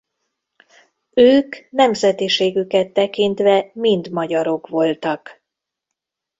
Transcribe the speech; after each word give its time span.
Ők 1.13 1.55
nemzetiségüket 1.69 2.91
tekintve 2.93 3.69
mind 3.73 4.09
magyarok 4.11 4.67
voltak. 4.67 5.41